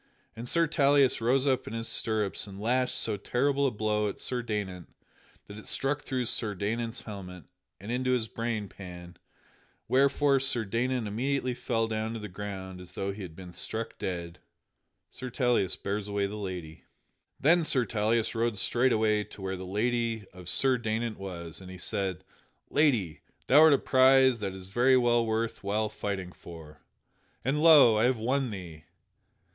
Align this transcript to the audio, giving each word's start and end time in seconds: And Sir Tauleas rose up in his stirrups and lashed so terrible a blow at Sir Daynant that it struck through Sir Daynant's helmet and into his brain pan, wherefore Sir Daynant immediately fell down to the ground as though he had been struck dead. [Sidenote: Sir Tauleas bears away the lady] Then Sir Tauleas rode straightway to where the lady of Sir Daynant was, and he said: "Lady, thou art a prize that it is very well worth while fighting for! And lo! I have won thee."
And 0.35 0.49
Sir 0.49 0.65
Tauleas 0.67 1.21
rose 1.21 1.45
up 1.45 1.67
in 1.67 1.73
his 1.73 1.87
stirrups 1.87 2.47
and 2.47 2.59
lashed 2.59 2.95
so 2.95 3.17
terrible 3.17 3.67
a 3.67 3.69
blow 3.69 4.09
at 4.09 4.17
Sir 4.17 4.41
Daynant 4.41 4.87
that 5.45 5.59
it 5.59 5.67
struck 5.67 6.01
through 6.01 6.25
Sir 6.25 6.55
Daynant's 6.55 7.01
helmet 7.01 7.43
and 7.79 7.91
into 7.91 8.13
his 8.13 8.27
brain 8.27 8.67
pan, 8.67 9.17
wherefore 9.87 10.39
Sir 10.39 10.65
Daynant 10.65 11.05
immediately 11.07 11.53
fell 11.53 11.87
down 11.87 12.13
to 12.13 12.19
the 12.19 12.27
ground 12.27 12.81
as 12.81 12.93
though 12.93 13.13
he 13.13 13.21
had 13.21 13.35
been 13.35 13.53
struck 13.53 13.99
dead. 13.99 14.39
[Sidenote: 15.11 15.11
Sir 15.11 15.29
Tauleas 15.29 15.75
bears 15.75 16.07
away 16.07 16.25
the 16.25 16.35
lady] 16.35 16.85
Then 17.39 17.63
Sir 17.63 17.85
Tauleas 17.85 18.33
rode 18.33 18.57
straightway 18.57 19.23
to 19.25 19.39
where 19.39 19.55
the 19.55 19.67
lady 19.67 20.25
of 20.33 20.49
Sir 20.49 20.79
Daynant 20.79 21.17
was, 21.19 21.61
and 21.61 21.69
he 21.69 21.77
said: 21.77 22.23
"Lady, 22.71 23.21
thou 23.45 23.59
art 23.59 23.71
a 23.73 23.77
prize 23.77 24.39
that 24.39 24.53
it 24.53 24.57
is 24.57 24.69
very 24.69 24.97
well 24.97 25.23
worth 25.23 25.63
while 25.63 25.89
fighting 25.89 26.31
for! 26.31 26.81
And 27.45 27.61
lo! 27.61 27.97
I 27.99 28.05
have 28.05 28.17
won 28.17 28.49
thee." 28.49 28.85